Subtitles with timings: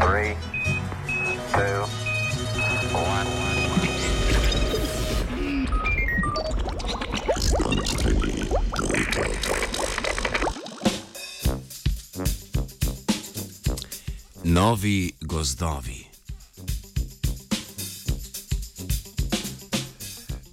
[0.00, 0.34] Three,
[1.52, 1.84] two,
[2.92, 3.26] one.
[14.44, 16.06] Novi gozdovi.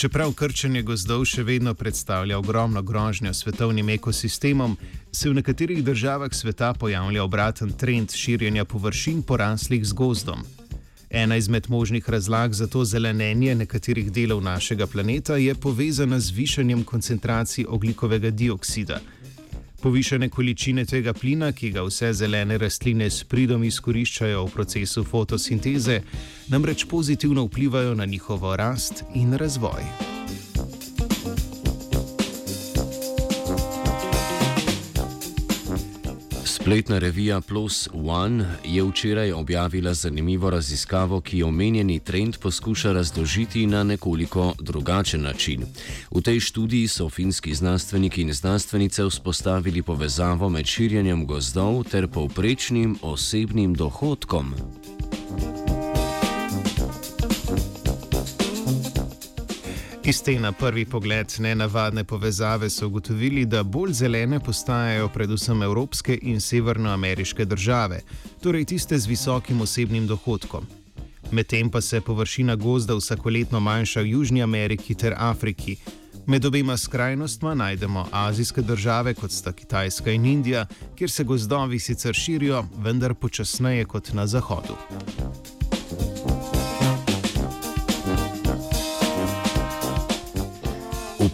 [0.00, 4.76] Čeprav krčenje gozdov še vedno predstavlja ogromno grožnjo svetovnim ekosistemom,
[5.12, 10.42] se v nekaterih državah sveta pojavlja obraten trend širjenja površin poraslih z gozdom.
[11.10, 16.84] Ena izmed možnih razlag za to zelenenje nekaterih delov našega planeta je povezana z višanjem
[16.84, 19.00] koncentracij oglikovega dioksida.
[19.82, 26.02] Povišene količine tega plina, ki ga vse zelene rastline s pridom izkoriščajo v procesu fotosinteze,
[26.48, 30.19] namreč pozitivno vplivajo na njihovo rast in razvoj.
[36.60, 43.84] Spletna revija Plus One je včeraj objavila zanimivo raziskavo, ki omenjeni trend poskuša razložiti na
[43.84, 45.64] nekoliko drugačen način.
[46.10, 52.96] V tej študiji so finski znanstveniki in znanstvenice vzpostavili povezavo med širjenjem gozdov ter povprečnim
[53.02, 54.54] osebnim dohodkom.
[60.10, 66.18] Iz te na prvi pogled nenavadne povezave so ugotovili, da bolj zelene postajajo predvsem evropske
[66.22, 68.00] in severnoameriške države,
[68.42, 70.66] torej tiste z visokim osebnim dohodkom.
[71.30, 75.76] Medtem pa se površina gozda vsakoletno manjša v Južni Ameriki ter Afriki.
[76.26, 80.66] Med obema skrajnostma najdemo azijske države, kot sta Kitajska in Indija,
[80.96, 84.74] kjer se gozdovi sicer širijo, vendar počasneje kot na zahodu.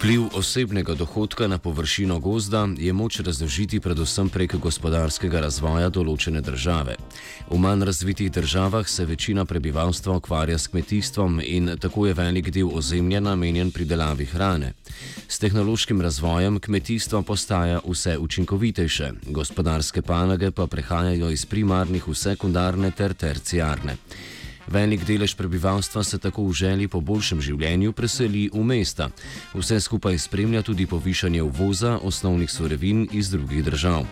[0.07, 6.95] Vpliv osebnega dohodka na površino gozda je moč razložiti predvsem prek gospodarskega razvoja določene države.
[7.51, 12.71] V manj razvitih državah se večina prebivalstva ukvarja s kmetijstvom in tako je velik del
[12.71, 14.73] ozemlja namenjen pridelavi hrane.
[15.29, 22.95] S tehnološkim razvojem kmetijstvo postaja vse učinkovitejše, gospodarske panoge pa prehajajo iz primarnih v sekundarne
[22.95, 23.99] ter terciarne.
[24.67, 29.11] Velik delež prebivalstva se tako v želji po boljšem življenju preseli v mesta.
[29.55, 34.07] Vse skupaj spremlja tudi povišanje uvoza osnovnih surovin iz drugih držav.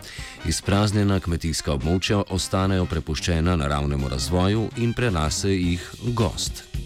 [0.45, 6.84] Izpraznjena kmetijska območja ostanejo prepuščena naravnemu razvoju in prenase jih gost.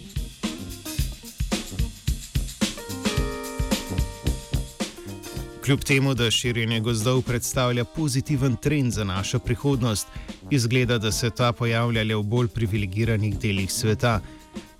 [5.64, 10.06] Kljub temu, da širjenje gozdov predstavlja pozitiven trend za našo prihodnost,
[10.50, 14.20] izgleda, da se ta pojavlja le v bolj privilegiranih delih sveta.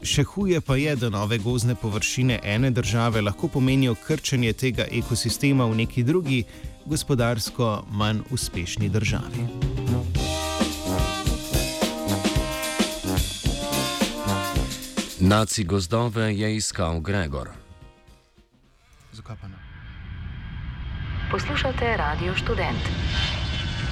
[0.02, 5.66] Še huje pa je, da nove gozdne površine ene države lahko pomenijo krčenje tega ekosistema
[5.68, 6.44] v neki drugi,
[6.86, 9.46] gospodarsko manj uspešni državi.
[15.20, 17.50] Naci gozdove je iskal Gregor.
[19.12, 19.60] Zakaj pa ne?
[21.30, 22.84] Poslušate Radio Student.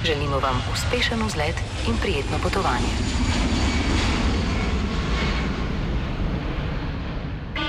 [0.04, 1.54] Želimo vam uspešen vzlet
[1.88, 2.92] in prijetno potovanje.